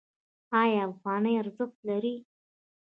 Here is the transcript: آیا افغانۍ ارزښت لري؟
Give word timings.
آیا 0.61 0.81
افغانۍ 0.91 1.33
ارزښت 1.41 1.77
لري؟ 1.89 2.15